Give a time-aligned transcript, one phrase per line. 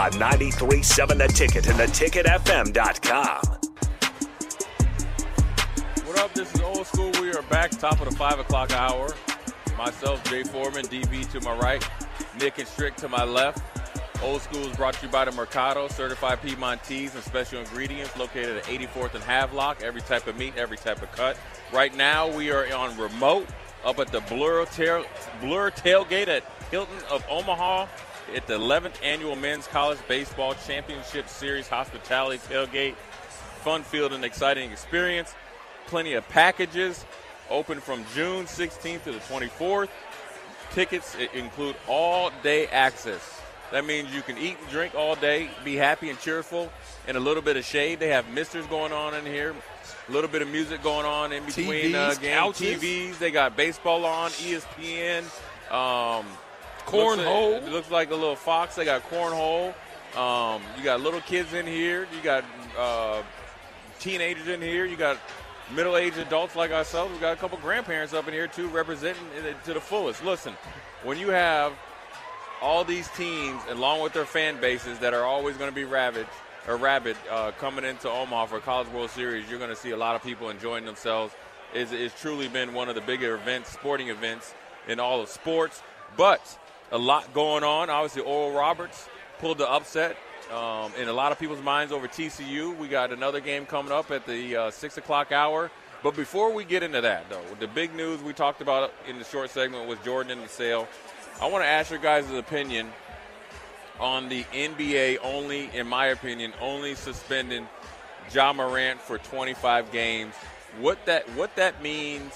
[0.00, 3.42] On 93.7 The Ticket and theticketfm.com.
[6.06, 6.32] What up?
[6.32, 7.10] This is Old School.
[7.20, 9.10] We are back, top of the 5 o'clock hour.
[9.76, 11.86] Myself, Jay Foreman, DB to my right,
[12.40, 13.62] Nick and Strick to my left.
[14.22, 18.56] Old School is brought to you by the Mercado, certified Piedmontese and special ingredients located
[18.56, 19.82] at 84th and Havelock.
[19.82, 21.36] Every type of meat, every type of cut.
[21.74, 23.46] Right now, we are on remote
[23.84, 25.04] up at the Blur, tail,
[25.42, 27.86] Blur Tailgate at Hilton of Omaha
[28.34, 32.94] at the 11th Annual Men's College Baseball Championship Series Hospitality Tailgate.
[33.64, 35.34] Fun field and exciting experience.
[35.86, 37.04] Plenty of packages.
[37.50, 39.88] Open from June 16th to the 24th.
[40.72, 43.40] Tickets include all day access.
[43.72, 46.72] That means you can eat and drink all day, be happy and cheerful,
[47.06, 48.00] and a little bit of shade.
[48.00, 49.54] They have misters going on in here,
[50.08, 52.34] a little bit of music going on in between uh, TVs, games.
[52.34, 52.82] couches.
[52.82, 53.18] TVs.
[53.18, 55.22] They got baseball on, ESPN.
[55.72, 56.26] Um,
[56.90, 57.52] Cornhole.
[57.52, 58.74] Looks, it looks like a little fox.
[58.74, 59.74] They got cornhole.
[60.16, 62.08] Um, you got little kids in here.
[62.14, 62.44] You got
[62.78, 63.22] uh,
[63.98, 64.84] teenagers in here.
[64.84, 65.18] You got
[65.74, 67.12] middle-aged adults like ourselves.
[67.12, 70.24] We got a couple grandparents up in here too, representing it to the fullest.
[70.24, 70.54] Listen,
[71.04, 71.72] when you have
[72.60, 76.26] all these teams, along with their fan bases that are always going to be rabid
[76.68, 79.96] or rabid uh, coming into Omaha for College World Series, you're going to see a
[79.96, 81.34] lot of people enjoying themselves.
[81.72, 84.54] It's, it's truly been one of the bigger events, sporting events
[84.88, 85.82] in all of sports.
[86.16, 86.58] But
[86.92, 87.90] a lot going on.
[87.90, 89.08] Obviously, Oral Roberts
[89.38, 90.16] pulled the upset
[90.52, 92.76] um, in a lot of people's minds over TCU.
[92.76, 95.70] We got another game coming up at the uh, six o'clock hour.
[96.02, 99.24] But before we get into that, though, the big news we talked about in the
[99.24, 100.88] short segment was Jordan in the sale.
[101.40, 102.90] I want to ask your guys' opinion
[103.98, 107.68] on the NBA only, in my opinion, only suspending
[108.32, 110.34] Ja Morant for 25 games.
[110.78, 112.32] What that what that means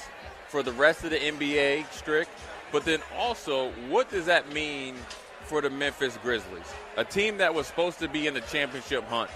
[0.48, 2.28] for the rest of the NBA, Strick,
[2.74, 4.96] but then also what does that mean
[5.44, 9.30] for the Memphis Grizzlies, a team that was supposed to be in the championship hunt?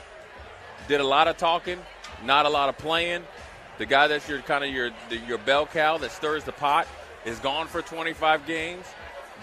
[0.88, 1.78] Did a lot of talking,
[2.25, 3.22] not a lot of playing.
[3.78, 4.91] The guy that's your kind of your
[5.28, 6.88] your bell cow that stirs the pot
[7.25, 8.84] is gone for 25 games.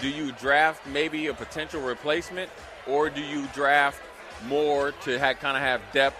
[0.01, 2.49] Do you draft maybe a potential replacement,
[2.87, 4.01] or do you draft
[4.49, 6.17] more to ha- kind of have depth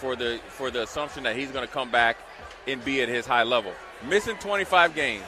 [0.00, 2.16] for the for the assumption that he's going to come back
[2.66, 3.74] and be at his high level?
[4.08, 5.24] Missing 25 games,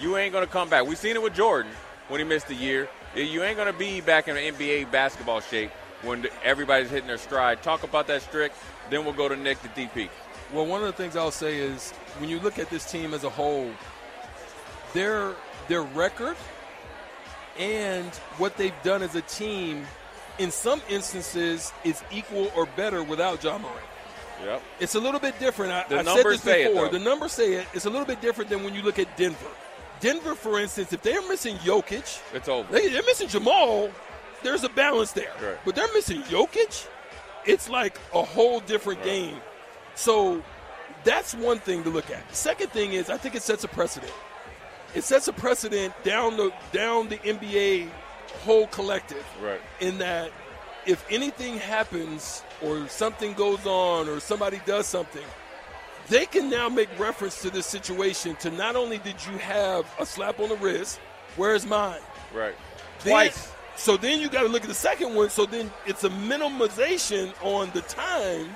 [0.00, 0.86] you ain't going to come back.
[0.86, 1.72] We've seen it with Jordan
[2.08, 2.88] when he missed a year.
[3.14, 5.70] You ain't going to be back in NBA basketball shape
[6.02, 7.62] when everybody's hitting their stride.
[7.62, 8.52] Talk about that, Strick.
[8.88, 10.08] Then we'll go to Nick, the DP.
[10.52, 13.24] Well, one of the things I'll say is when you look at this team as
[13.24, 13.70] a whole,
[14.94, 15.34] their
[15.68, 16.36] their record
[17.58, 19.86] and what they've done as a team,
[20.38, 23.78] in some instances, is equal or better without Ja Morant.
[24.44, 24.62] Yep.
[24.80, 25.72] It's a little bit different.
[25.72, 26.86] I, The I've said this say it, before.
[26.86, 26.98] though.
[26.98, 27.66] the numbers say it.
[27.74, 29.36] It's a little bit different than when you look at Denver.
[30.00, 32.70] Denver, for instance, if they're missing Jokic, It's over.
[32.72, 33.90] they, they're missing Jamal.
[34.42, 35.32] There's a balance there.
[35.42, 35.58] Right.
[35.64, 36.86] But they're missing Jokic.
[37.44, 39.36] It's like a whole different game.
[39.94, 40.42] So
[41.04, 42.34] that's one thing to look at.
[42.34, 44.12] Second thing is I think it sets a precedent.
[44.94, 47.88] It sets a precedent down the down the NBA
[48.44, 49.60] whole collective Right.
[49.80, 50.30] in that
[50.86, 55.22] if anything happens or something goes on or somebody does something,
[56.08, 60.06] they can now make reference to this situation to not only did you have a
[60.06, 61.00] slap on the wrist,
[61.36, 62.00] where's mine?
[62.34, 62.54] Right.
[63.04, 63.52] Then- Twice.
[63.76, 65.30] So then you got to look at the second one.
[65.30, 68.54] So then it's a minimization on the time.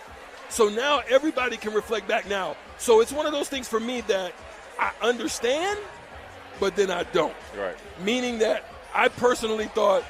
[0.51, 2.57] So now everybody can reflect back now.
[2.77, 4.33] So it's one of those things for me that
[4.79, 5.79] I understand,
[6.61, 7.35] but then I don't.
[7.59, 7.75] Right.
[8.05, 8.65] Meaning that
[8.95, 10.05] I personally thought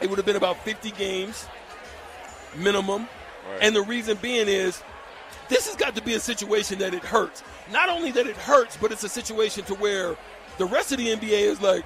[0.00, 1.46] it would have been about 50 games
[2.56, 3.08] minimum.
[3.48, 3.58] Right.
[3.62, 4.82] And the reason being is
[5.48, 7.42] this has got to be a situation that it hurts.
[7.72, 10.16] Not only that it hurts, but it's a situation to where
[10.58, 11.84] the rest of the NBA is like,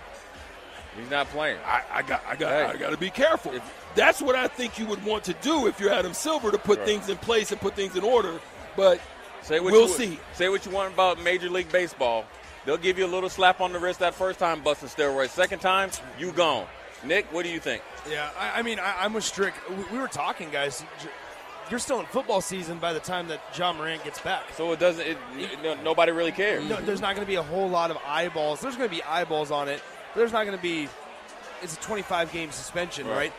[0.99, 1.58] He's not playing.
[1.67, 2.62] I, I got, I got, Hey.
[2.64, 3.52] I got to be careful.
[3.96, 6.79] That's what I think you would want to do if you're Adam Silver to put
[6.79, 6.87] Right.
[6.87, 8.38] things in place and put things in order.
[8.76, 9.00] But
[9.43, 10.19] Say what We'll you, see.
[10.35, 12.25] Say what you want about Major League Baseball.
[12.64, 15.31] They'll give you a little slap on the wrist that first time busting steroids.
[15.31, 16.67] Second time, you gone.
[17.05, 17.82] Nick, what do you think?
[18.11, 19.52] Yeah, I, I mean, I, I'm with Strick.
[19.69, 20.82] We, we were talking, guys.
[21.70, 24.44] You're still in football season by the time that Ja Morant gets back.
[24.55, 25.06] So it doesn't.
[25.06, 25.19] It,
[25.62, 26.69] no, nobody really cares.
[26.69, 28.61] No, there's not going to be a whole lot of eyeballs.
[28.61, 29.82] There's going to be eyeballs on it.
[30.12, 30.88] But there's not going to be.
[31.62, 33.16] It's a 25 game suspension, Right.
[33.16, 33.32] right?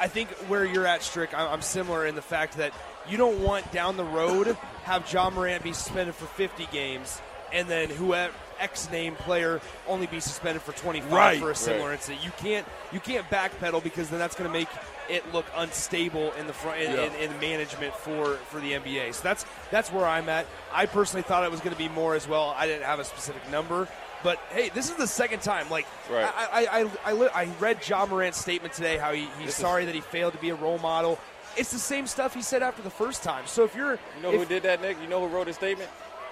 [0.00, 2.72] I, think where you're at, Strick, I'm, I'm similar in the fact that
[3.08, 7.20] you don't want down the road have Ja Morant be suspended for 50 games
[7.52, 11.40] and then whoever X name player only be suspended for 25 Right.
[11.40, 11.94] for a similar Right.
[11.94, 12.24] incident.
[12.24, 14.68] You can't you can't backpedal because then that's going to make
[15.08, 17.02] it look unstable in the front in, Yeah.
[17.04, 19.12] in, in management for for the NBA.
[19.14, 20.46] So that's that's where I'm at.
[20.72, 22.54] I personally thought it was going to be more as well.
[22.56, 23.86] I didn't have a specific number,
[24.22, 25.68] but hey, this is the second time.
[25.70, 26.24] Like Right.
[26.36, 29.54] I I, I, I, I read Ja Morant's statement today how he, he's This is-
[29.56, 31.18] sorry that he failed to be a role model.
[31.56, 33.44] It's the same stuff he said after the first time.
[33.46, 35.00] So if you're You know if, who did that, Nick?
[35.00, 35.88] You know who wrote his statement?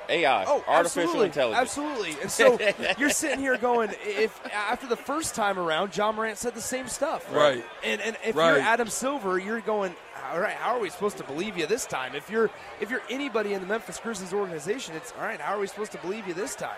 [0.09, 1.61] AI, Oh, artificial absolutely, intelligence.
[1.61, 2.17] Absolutely.
[2.23, 2.59] And so
[2.99, 6.89] you're sitting here going, if after the first time around, Ja Morant said the same
[6.89, 7.65] stuff, Right.
[7.83, 8.51] And and if Right.
[8.55, 9.95] you're Adam Silver, you're going,
[10.33, 12.15] all right, how are we supposed to believe you this time?
[12.15, 15.41] If you're if you're anybody in the Memphis Grizzlies organization, it's all right.
[15.41, 16.77] How are we supposed to believe you this time?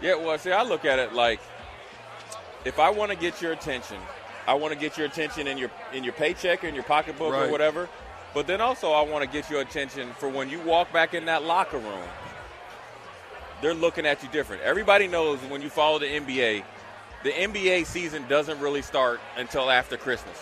[0.00, 1.40] Yeah, well, see, I look at it like
[2.64, 3.96] if I want to get your attention,
[4.46, 7.32] I want to get your attention in your in your paycheck or in your pocketbook
[7.32, 7.48] Right.
[7.48, 7.88] or whatever.
[8.34, 11.24] But then also, I want to get your attention for when you walk back in
[11.26, 12.02] that locker room.
[13.62, 14.62] They're looking at you different.
[14.62, 16.62] Everybody knows when you follow the NBA,
[17.24, 20.38] the NBA season doesn't really start until after Christmas,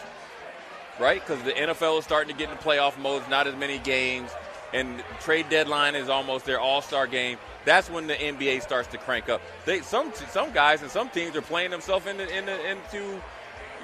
[1.00, 1.24] right?
[1.26, 4.30] Because the NFL is starting to get into playoff modes, not as many games,
[4.74, 7.38] and trade deadline is almost their All Star game.
[7.64, 9.40] That's when the NBA starts to crank up.
[9.64, 13.20] They some some guys and some teams are playing themselves into into, into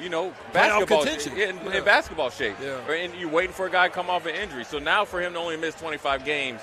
[0.01, 1.33] you know basketball contention.
[1.39, 1.79] in, Yeah.
[1.79, 2.57] in basketball shape.
[2.63, 2.79] Yeah.
[2.93, 4.65] And you're waiting for a guy to come off an injury.
[4.65, 6.61] So now for him to only miss 25 games,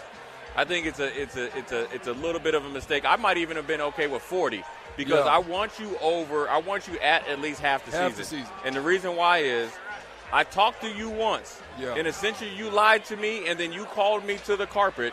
[0.56, 3.06] I think it's a it's a it's a it's a little bit of a mistake.
[3.06, 4.64] I might even have been okay with 40
[4.98, 5.32] because Yeah.
[5.32, 6.50] I want you over.
[6.50, 8.40] I want you at at least half the Half the season.
[8.46, 8.54] season.
[8.66, 9.72] And the reason why is.
[10.32, 11.96] I talked to you once, Yeah.
[11.96, 15.12] and essentially you lied to me, and then you called me to the carpet,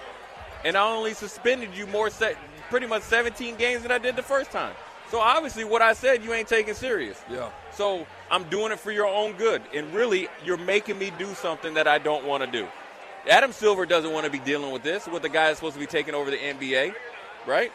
[0.63, 2.37] and I only suspended you more, se-
[2.69, 4.75] pretty much 17 games than I did the first time.
[5.11, 7.19] So obviously, what I said you ain't taking serious.
[7.31, 7.49] Yeah.
[7.73, 11.73] So I'm doing it for your own good, and really, you're making me do something
[11.75, 12.69] that I don't want to do.
[13.29, 15.81] Adam Silver doesn't want to be dealing with this with the guy that's supposed to
[15.81, 16.95] be taking over the NBA,
[17.47, 17.73] right?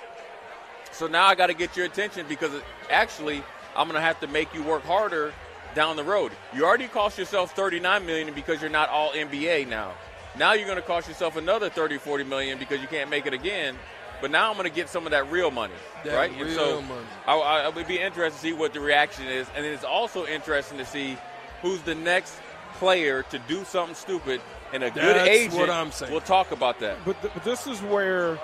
[0.92, 2.52] So now I got to get your attention because
[2.90, 3.44] actually
[3.76, 5.34] I'm going to have to make you work harder
[5.76, 6.32] down the road.
[6.54, 9.94] You already cost yourself 39 million because you're not all NBA now.
[10.38, 13.34] Now you're going to cost yourself another 30, 40 million because you can't make it
[13.34, 13.76] again.
[14.22, 15.74] But now I'm going to get some of that real money,
[16.06, 16.32] That right?
[16.32, 17.06] And real so money.
[17.26, 20.28] I, I, I would be interested to see what the reaction is, and it's also
[20.28, 21.18] interesting to see
[21.64, 22.36] who's the next
[22.76, 24.40] player to do something stupid.
[24.74, 26.12] And a good That's agent what I'm saying.
[26.12, 26.98] We'll talk about that.
[27.06, 28.40] But, th- but this is where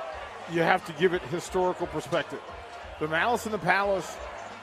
[0.51, 2.41] you have to give it historical perspective.
[2.99, 4.17] The Malice in the Palace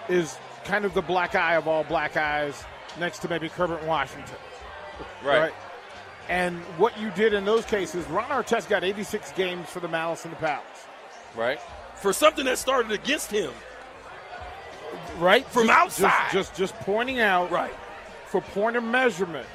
[0.09, 2.63] is kind of the black eye of all black eyes,
[2.99, 4.37] next to maybe Herbert Washington.
[5.25, 5.53] Right.
[6.29, 10.25] And what you did in those cases, Ron Artest got 86 games for the Malice
[10.25, 10.65] in the Palace.
[11.37, 11.61] Right.
[11.97, 13.53] For something that started against him.
[15.19, 15.47] Right?
[15.47, 16.33] From Just- outside.
[16.33, 17.75] Just, just, just pointing out Right.
[18.27, 19.47] for point of measurement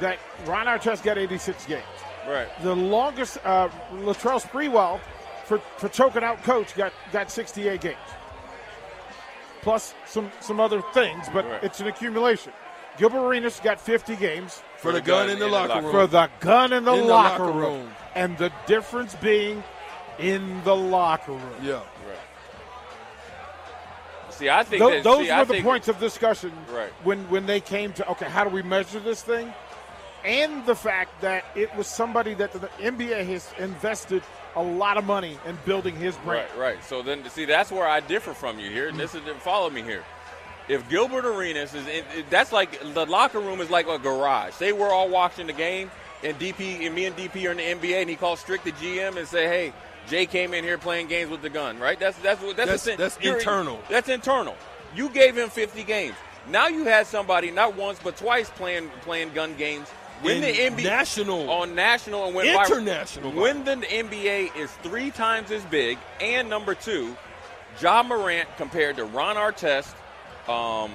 [0.00, 1.82] that Ron Artest got 86 games.
[2.28, 2.48] Right.
[2.62, 5.00] The longest, uh, Latrell Sprewell,
[5.44, 7.96] for, for choking out coach, got, got 68 games.
[9.60, 11.62] Plus some, some other things, but Right.
[11.64, 12.52] it's an accumulation.
[12.98, 15.90] Gilbert Arenas got 50 games For the gun in the locker room.
[15.90, 17.72] for the gun in the, In the locker, locker room.
[17.84, 17.94] room.
[18.14, 19.62] And the difference being
[20.18, 21.54] in the locker room.
[21.62, 21.74] Yeah.
[21.74, 22.18] Right.
[24.30, 26.92] See, I think Tho- that, those see, were I the think- points of discussion Right.
[27.04, 29.52] when, when they came to, okay, how do we measure this thing?
[30.24, 34.22] And the fact that it was somebody that the NBA has invested
[34.54, 36.48] a lot of money in building his brand.
[36.56, 36.84] Right, right.
[36.84, 38.88] So then, see, that's where I differ from you here.
[38.88, 40.04] And this is follow me here.
[40.68, 44.52] If Gilbert Arenas is, in, that's like the locker room is like a garage.
[44.54, 45.90] Say we're all watching the game,
[46.22, 48.70] and DP and me and DP are in the NBA, and he calls Strick the
[48.72, 49.72] GM and say, "Hey,
[50.08, 51.98] Jay came in here playing games with the gun." Right?
[51.98, 52.98] That's that's what that's That's- the thing.
[52.98, 53.80] that's You're- internal.
[53.90, 54.56] That's internal.
[54.94, 56.14] You gave him 50 games.
[56.48, 59.88] Now you had somebody not once but twice playing playing gun games
[60.22, 61.50] when the NBA national.
[61.50, 62.66] on national and went viral.
[62.66, 67.16] International When the NBA is three times as big, and number two,
[67.80, 69.92] Ja Morant compared to Ron Artest,
[70.48, 70.92] um,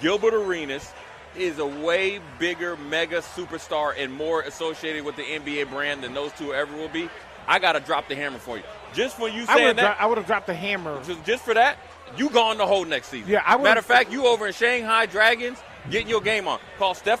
[0.00, 0.92] Gilbert Arenas
[1.36, 6.32] is a way bigger mega superstar and more associated with the NBA brand than those
[6.32, 7.08] two ever will be.
[7.46, 8.62] I gotta drop the hammer for you.
[8.94, 11.02] Just for you I saying would that, I would have dropped the hammer.
[11.04, 11.76] just, just for that,
[12.16, 13.30] you gone the whole next season.
[13.30, 15.58] Yeah, I would've- Matter of fact, you over in Shanghai Dragons
[15.90, 16.58] getting your game on.
[16.78, 17.20] Call Steph.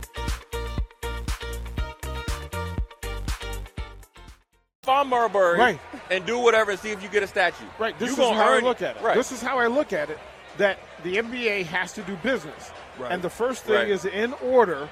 [4.83, 5.79] If I'm Marbury Right.
[6.09, 7.65] and do whatever and see if you get a statue.
[7.77, 7.93] Right.
[7.99, 9.03] This you is gonna how I earn look at it.
[9.03, 9.13] Right.
[9.15, 10.17] This is how I look at it.
[10.57, 13.11] That the NBA has to do business, Right.
[13.11, 13.89] and the first thing Right.
[13.89, 14.89] is in order.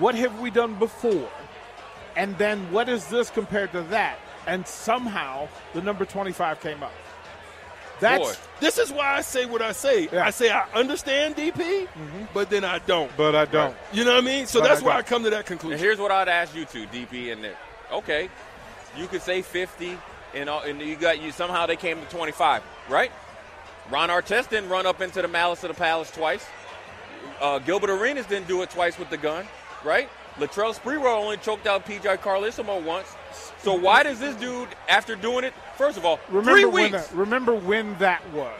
[0.00, 1.28] What have we done before?
[2.16, 4.18] And then what is this compared to that?
[4.48, 6.90] And somehow the number twenty-five came up.
[8.00, 8.34] That's Boy.
[8.58, 10.08] This is why I say what I say.
[10.10, 10.26] Yeah.
[10.26, 12.24] I say I understand DP, mm-hmm.
[12.34, 13.16] but then I don't.
[13.16, 13.76] but I don't.
[13.92, 14.46] You know what I mean?
[14.48, 15.06] So But that's I why I don't.
[15.06, 15.78] come to that And conclusion.
[15.78, 17.54] here's what I'd ask you two, DP and Nick.
[17.92, 18.28] Okay,
[18.96, 19.96] you could say 50,
[20.34, 23.10] and, all, and you got you somehow they came to 25, right?
[23.90, 26.46] Ron Artest didn't run up into the malice of the palace twice.
[27.40, 29.46] Uh, Gilbert Arenas didn't do it twice with the gun,
[29.84, 30.08] right?
[30.38, 33.08] Latrell Sprewell only choked out PJ Carlesimo once.
[33.58, 36.92] So why does this dude, after doing it, first of all, Remember three when?
[36.92, 38.52] That, remember when that was,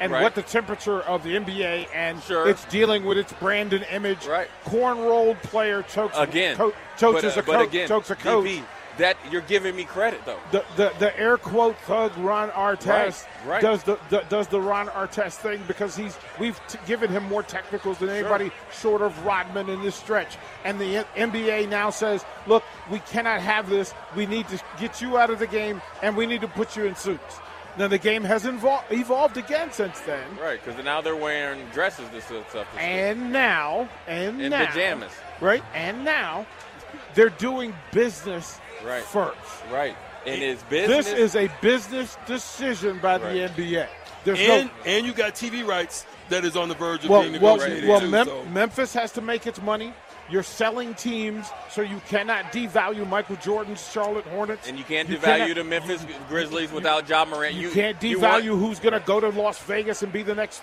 [0.00, 0.22] and Right.
[0.22, 2.48] what the temperature of the NBA and Sure.
[2.48, 4.26] it's dealing with its brand and image.
[4.26, 4.48] Right.
[4.64, 7.68] Corn rolled player chokes again, co- chokes but, a uh, but coach.
[7.68, 8.46] again, chokes a coach.
[8.46, 8.64] DP,
[8.98, 10.38] that you're giving me credit though.
[10.52, 13.62] the, the the air quote thug Ron Artest Right, right.
[13.62, 17.42] does the, the does the Ron Artest thing because he's we've t- given him more
[17.42, 22.24] technicals than anybody short of Rodman in this stretch, and the N- NBA now says,
[22.46, 23.92] look, we cannot have this.
[24.14, 26.84] We need to get you out of the game, and we need to put you
[26.84, 27.38] in suits.
[27.78, 32.08] Now the game has invol- evolved again since then, Right, because now they're wearing dresses
[32.08, 32.50] this stuff.
[32.52, 35.12] this and now and In now, pajamas.
[35.42, 35.62] right?
[35.74, 36.46] And now
[37.14, 39.02] they're doing business Right.
[39.02, 39.36] first.
[39.72, 39.96] Right.
[40.26, 41.06] And it's business.
[41.06, 43.86] This is a business decision by the NBA.
[44.24, 47.22] There's and no and you got TV rights that is on the verge of well,
[47.22, 48.08] being well, negotiated well too.
[48.10, 48.44] Mem- so.
[48.46, 49.92] Memphis has to make its money.
[50.28, 54.66] You're selling teams, so you cannot devalue Michael Jordan's Charlotte Hornets.
[54.68, 57.54] and you can't You devalue cannot- the Memphis Grizzlies without Ja Morant.
[57.54, 60.24] You, You, can't you devalue want- who's going to go to Las Vegas and be
[60.24, 60.62] the next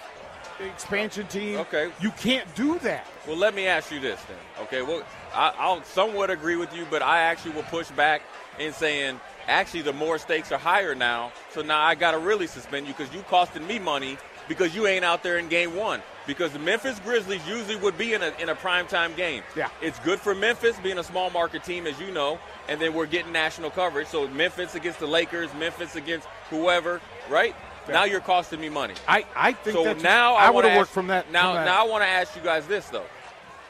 [0.59, 1.57] expansion team.
[1.59, 1.89] Okay.
[2.01, 3.07] You can't do that.
[3.25, 4.65] Well, let me ask you this then.
[4.65, 4.81] Okay.
[4.81, 8.21] Well, I, I'll somewhat agree with you, but I actually will push back
[8.59, 11.31] in saying actually the more stakes are higher now.
[11.51, 14.87] So now I got to really suspend you because you costing me money because you
[14.87, 16.01] ain't out there in game one.
[16.25, 19.43] Because the Memphis Grizzlies usually would be in a in a primetime game.
[19.57, 19.67] Yeah.
[19.81, 23.07] It's good for Memphis being a small market team, as you know, and then we're
[23.07, 24.07] getting national coverage.
[24.07, 27.53] So Memphis against the Lakers, Memphis against whoever, right?
[27.89, 28.93] Now you're costing me money.
[29.07, 31.29] I, I think So that's, now I, I, would want have to worked from that.
[31.31, 31.65] Now, from that.
[31.65, 33.05] now I want to ask you guys this though.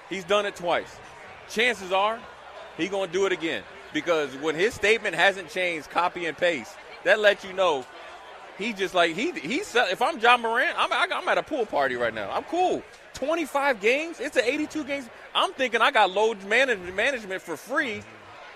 [0.10, 1.00] He's done it twice.
[1.50, 2.20] Chances are
[2.78, 6.74] he going to do it again because when his statement hasn't changed, copy and paste.
[7.04, 7.86] That lets you know
[8.58, 9.64] he just like he he.
[9.64, 12.32] sell- If I'm Ja Morant, I'm I'm at a pool party right now.
[12.32, 12.82] I'm cool.
[13.16, 14.20] 25 games.
[14.22, 15.10] It's an 82 games.
[15.36, 18.02] I'm thinking I got load management management for free,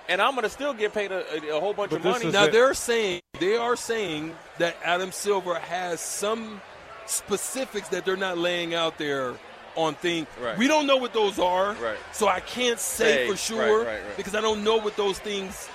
[0.08, 2.32] and I'm gonna still get paid a, a, a whole bunch But of money.
[2.32, 2.54] Now it.
[2.54, 6.62] they're saying they are saying that Adam Silver has some
[7.06, 9.34] specifics that they're not laying out there
[9.78, 10.28] on things.
[10.42, 10.58] Right.
[10.58, 11.98] We don't know what those are, Right.
[12.12, 15.70] so I can't say Say, for sure right, because I don't know what those things,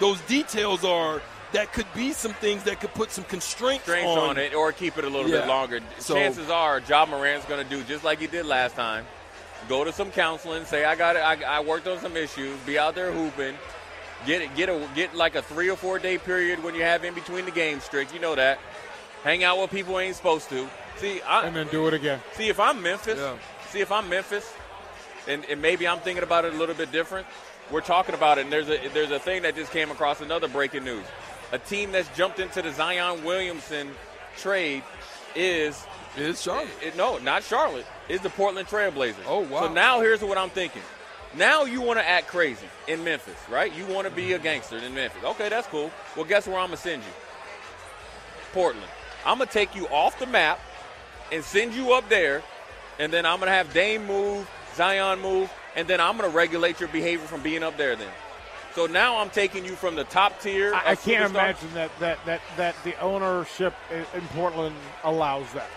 [0.00, 1.22] those details are.
[1.52, 4.96] That could be some things that could put some constraints, Strengths on, it or keep
[4.98, 5.40] it a little Yeah.
[5.40, 5.80] bit longer.
[5.98, 9.04] So- Chances are, Ja Morant's going to do just like he did last time.
[9.68, 11.20] Go to some counseling, say I got it.
[11.20, 12.56] I, I worked on some issues.
[12.60, 13.56] Be out there hooping.
[14.26, 14.54] Get it.
[14.54, 17.44] Get a get like a three or four day period when you have in between
[17.46, 18.14] the games strict.
[18.14, 18.58] You know that.
[19.24, 20.68] Hang out with people ain't supposed to.
[21.00, 22.20] See, I, and then do it again.
[22.34, 23.36] See, if I'm Memphis, Yeah.
[23.70, 24.52] see if I'm Memphis,
[25.26, 27.26] and, and maybe I'm thinking about it a little bit different.
[27.70, 30.48] We're talking about it, and there's a there's a thing that just came across another
[30.48, 31.04] breaking news.
[31.52, 33.90] A team that's jumped into the Zion Williamson
[34.36, 34.82] trade
[35.34, 35.84] is
[36.16, 36.68] Is Charlotte.
[36.82, 37.86] it, no, not Charlotte.
[38.08, 39.24] Is the Portland Trailblazers.
[39.26, 39.62] Oh, wow.
[39.62, 40.82] So now here's what I'm thinking.
[41.36, 43.72] Now you want to act crazy in Memphis, right?
[43.74, 44.42] You want to be a mm-hmm.
[44.42, 45.22] gangster in Memphis.
[45.24, 45.90] Okay, that's cool.
[46.16, 47.12] Well, guess where I'm gonna send you?
[48.52, 48.86] Portland.
[49.24, 50.60] I'm gonna take you off the map
[51.32, 52.42] and send you up there,
[52.98, 56.80] and then I'm gonna have Dame move, Zion move, and then I'm going to regulate
[56.80, 57.94] your behavior from being up there.
[57.96, 58.08] Then,
[58.74, 60.74] so now I'm taking you from the top tier.
[60.74, 65.52] I, I can't superstars- imagine that, that, that, that the ownership in, in Portland allows
[65.52, 65.68] that.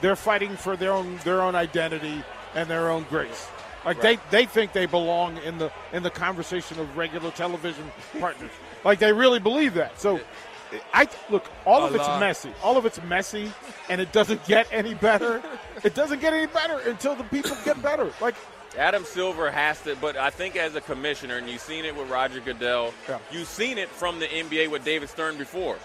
[0.00, 3.46] They're fighting for their own their own identity and their own grace.
[3.84, 4.20] Like Right.
[4.30, 7.90] they, they think they belong in the in the conversation of regular television
[8.20, 8.50] partners.
[8.84, 10.00] Like they really believe that.
[10.00, 10.18] So
[10.92, 12.20] I look, all of it's lot.
[12.20, 12.50] messy.
[12.62, 13.52] All of it's messy
[13.88, 15.42] and it doesn't get any better.
[15.84, 18.10] it doesn't get any better until the people get better.
[18.20, 18.34] Like
[18.78, 22.08] Adam Silver has to, but I think as a commissioner, and you've seen it with
[22.10, 23.18] Roger Goodell, Yeah.
[23.30, 25.76] you've seen it from the NBA with David Stern before.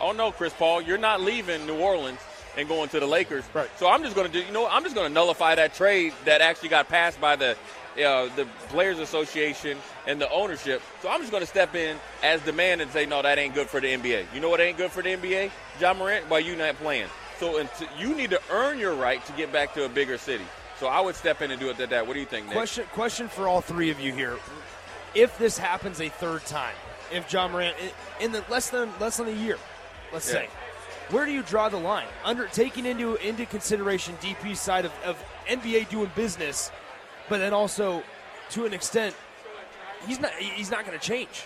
[0.00, 2.18] Oh no, Chris Paul, you're not leaving New Orleans
[2.56, 3.44] and going to the Lakers.
[3.54, 3.70] Right.
[3.78, 4.66] So I'm just going to do, you know.
[4.68, 7.56] I'm just going to nullify that trade that actually got passed by the
[7.96, 10.82] uh, the Players Association and the ownership.
[11.02, 13.54] So I'm just going to step in as the man and say, no, that ain't
[13.54, 14.26] good for the NBA.
[14.34, 15.50] You know what ain't good for the NBA?
[15.80, 17.08] Ja Morant, why you not playing?
[17.38, 17.66] So
[17.98, 20.44] you need to earn your right to get back to a bigger city.
[20.78, 22.06] So I would step in and do it at that.
[22.06, 22.54] What do you think, Nick?
[22.54, 24.36] Question question for all three of you here:
[25.14, 26.74] If this happens a third time,
[27.12, 29.58] if Ja Morant in- in the less than less than a year,
[30.12, 30.40] let's Yeah.
[30.40, 30.48] say,
[31.10, 32.06] where do you draw the line?
[32.24, 36.70] Under taking into into consideration DP's side of, of NBA doing business,
[37.28, 38.02] but then also
[38.50, 39.14] to an extent,
[40.06, 41.44] he's not he's not going to change.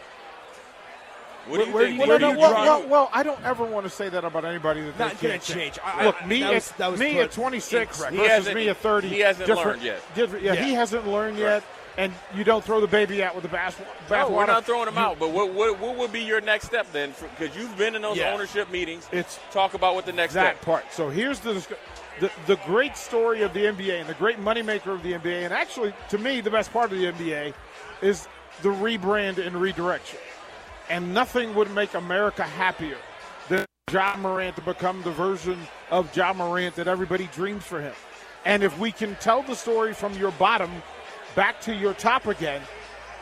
[1.47, 1.99] What do you Where- think?
[2.00, 4.09] where well, do you no, well, draw- well, well, I don't ever want to say
[4.09, 5.78] that about anybody that Not gonna can't change.
[5.85, 8.12] I- Look, I- me that at was- that was me at 26 incorrect.
[8.12, 9.09] He versus hasn't- me at 30.
[9.09, 10.14] he hasn't different- learned yet.
[10.16, 10.64] different- yeah, Yeah.
[10.64, 11.62] he hasn't learned yet,
[11.99, 13.81] and you don't throw the baby out with the bath.
[14.11, 14.31] No, bathwater.
[14.31, 15.19] we're not throwing them You- out.
[15.19, 17.15] But what, what what would be your next step then?
[17.38, 18.33] Because you've been in those Yeah.
[18.33, 19.09] ownership meetings.
[19.12, 20.62] It's talk about what the next that step.
[20.65, 20.85] part.
[20.93, 21.55] So here's the,
[22.21, 25.53] the the great story of the NBA and the great moneymaker of the NBA, and
[25.55, 27.55] actually to me the best part of the NBA
[28.03, 28.29] is
[28.62, 30.19] the rebrand and redirection.
[30.88, 32.97] And nothing would make America happier
[33.49, 35.59] than Ja Morant to become the version
[35.91, 37.93] of Ja Morant that everybody dreams for him.
[38.45, 40.71] And if we can tell the story from your bottom
[41.37, 42.61] back to your top again,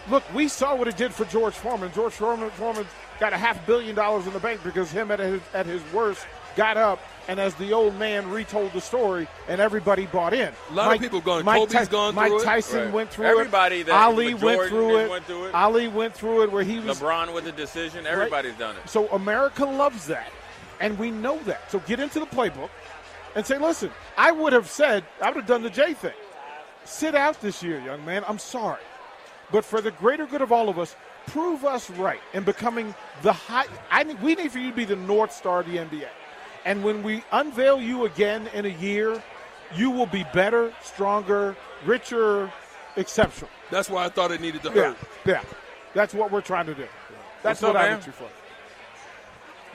[0.08, 1.92] look, we saw what it did for George Foreman.
[1.92, 2.86] George Foreman, Foreman
[3.20, 6.26] got a half billion dollars in the bank because him at his, at his worst
[6.56, 10.52] got up and as the old man retold the story and everybody bought in.
[10.70, 12.44] A lot of people gone, Mike Kobe's Ty- gone Mike through it.
[12.44, 12.92] Tyson Right.
[12.92, 13.86] went through Everybody it.
[13.86, 15.10] that- Ali went through it.
[15.10, 15.54] went through it.
[15.54, 18.06] Ali went through it where he was LeBron with the decision.
[18.06, 18.88] Everybody's done it.
[18.88, 20.30] so America loves that,
[20.80, 21.70] and we know that.
[21.72, 22.68] So get into the playbook
[23.34, 26.12] and say, listen, I would have said, I would have done the J thing.
[26.84, 28.24] Sit out this year, young man.
[28.28, 28.80] I'm sorry.
[29.50, 30.94] But for the greater good of all of us,
[31.26, 33.66] prove us right in becoming the high.
[33.90, 36.08] I need, we need for you to be the North Star of the NBA.
[36.64, 39.22] And when we unveil you again in a year,
[39.74, 42.50] you will be better, stronger, richer,
[42.96, 43.50] exceptional.
[43.70, 44.96] That's why I thought it needed to Yeah, hurt.
[45.24, 45.42] yeah.
[45.94, 46.86] That's what we're trying to do.
[47.42, 48.28] That's What's what up, I want you for.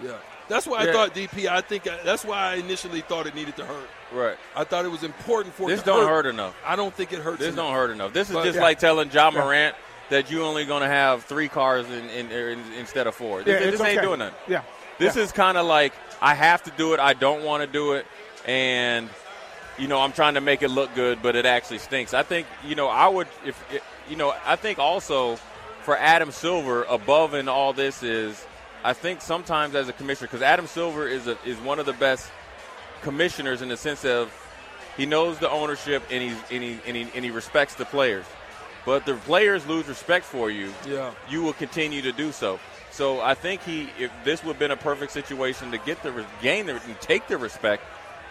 [0.03, 0.17] Yeah.
[0.49, 0.91] That's why I Yeah.
[0.93, 1.47] thought DP.
[1.47, 3.89] I think I, that's why I initially thought it needed to hurt.
[4.11, 4.35] Right.
[4.55, 6.25] I thought it was important for This it to don't hurt.
[6.25, 6.55] hurt enough.
[6.65, 7.39] I don't think it hurts.
[7.39, 7.65] This enough.
[7.67, 8.11] don't hurt enough.
[8.13, 8.63] This is But- just Yeah.
[8.63, 9.75] like telling Ja Morant
[10.09, 13.43] that you're only going to have three cars in, in, in, instead of four.
[13.43, 14.05] This, Yeah, this it's ain't okay.
[14.07, 14.33] doing that.
[14.47, 14.61] Yeah.
[14.97, 15.21] This Yeah.
[15.23, 16.99] is kind of like I have to do it.
[16.99, 18.05] I don't want to do it,
[18.45, 19.07] and
[19.77, 22.13] you know I'm trying to make it look good, but it actually stinks.
[22.13, 23.63] I think you know I would if
[24.09, 25.37] you know I think also
[25.83, 28.43] for Adam Silver above in all this is
[28.83, 31.93] I think sometimes as a commissioner because Adam Silver is a, is one of the
[31.93, 32.31] best
[33.01, 34.31] commissioners in the sense of
[34.97, 38.25] he knows the ownership and he's and he, and he, and he respects the players.
[38.85, 40.73] But the players lose respect for you.
[40.87, 41.11] Yeah.
[41.29, 42.59] You will continue to do so.
[42.91, 46.25] So I think he, if this would have been a perfect situation to get the
[46.41, 47.83] gain the, and take the respect,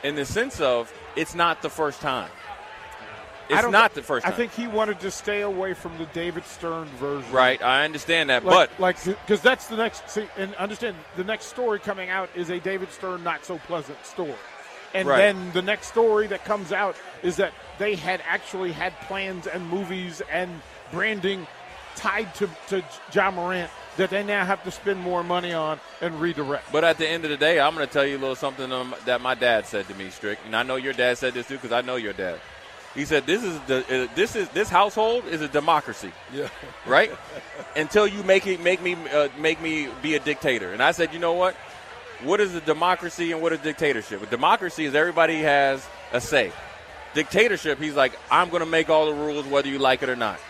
[0.02, 2.30] in the sense of it's not the first time.
[3.48, 6.86] It's not the first I think he wanted to stay away from the David Stern
[6.98, 7.30] version.
[7.32, 7.60] right.
[7.62, 10.08] I understand that, Like, but like, because that's the next.
[10.10, 14.04] See, and understand the next story coming out is a David Stern not so pleasant
[14.04, 14.34] story,
[14.94, 15.18] and Right.
[15.18, 19.68] then the next story that comes out is that they had actually had plans and
[19.70, 20.60] movies and
[20.92, 21.46] branding
[21.96, 22.82] tied to to
[23.12, 26.70] Ja Morant that they now have to spend more money on and redirect.
[26.70, 28.70] But at the end of the day, I'm going to tell you a little something
[28.70, 31.48] um, that my dad said to me, Strick, and I know your dad said this
[31.48, 32.38] too because I know your dad.
[32.94, 36.48] He said, "This is the uh, this is this household is a democracy, Yeah.
[36.86, 37.10] right?
[37.76, 41.12] Until you make it make me uh, make me be a dictator." And I said,
[41.12, 41.54] "You know what?
[42.24, 44.22] What is a democracy and what is dictatorship?
[44.22, 46.50] A democracy is everybody has a say.
[47.14, 50.16] Dictatorship, he's like, I'm going to make all the rules whether you like it or
[50.16, 50.40] not."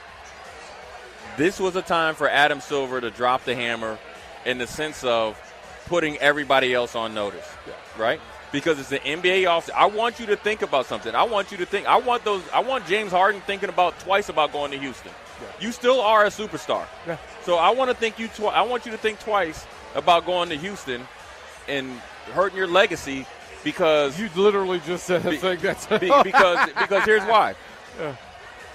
[1.37, 3.99] This was a time for Adam Silver to drop the hammer
[4.45, 5.39] in the sense of
[5.87, 7.47] putting everybody else on notice,
[7.97, 8.21] right?
[8.51, 9.69] Because it's the NBA off.
[9.75, 11.15] I want you to think about something.
[11.15, 11.87] I want you to think.
[11.87, 12.43] I want those.
[12.53, 15.13] I want James Harden thinking about twice about going to Houston.
[15.61, 16.87] You still are a superstar.
[17.07, 17.19] Yeah.
[17.43, 18.29] So I want to think you.
[18.29, 21.07] Twi- I want you to think twice about going to Houston
[21.69, 21.91] and
[22.33, 23.27] hurting your legacy
[23.65, 27.55] because You literally just said a Be- thing that's be- because because here's why.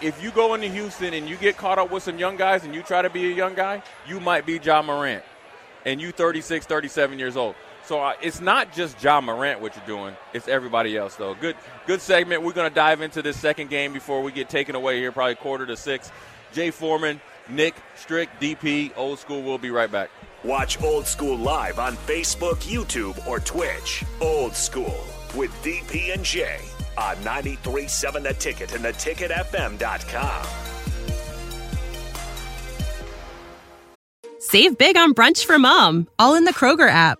[0.02, 2.76] if you go into Houston and you get caught up with some young guys and
[2.76, 5.24] you try to be a young guy, you might be Ja Morant,
[5.86, 7.56] and you 36, 37 years old.
[7.94, 11.16] So uh, it's not just Ja Morant what you're doing; it's everybody else.
[11.16, 12.42] Though good, good segment.
[12.42, 15.36] We're going to dive into this second game before we get taken away here, probably
[15.36, 16.12] quarter to six.
[16.54, 19.44] Jay Foreman, Nick Strick, DP, Old School.
[19.44, 20.10] We'll be right back.
[20.44, 24.04] Watch Old School live on Facebook, YouTube, or Twitch.
[24.20, 26.62] Old School with DP and Jay
[26.98, 30.46] on 93.7 The Ticket and theticketfm.com.
[34.40, 37.20] Save big on brunch for mom, all in the Kroger app.